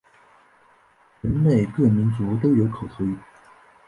[1.21, 3.15] 人类各民族都有口头语。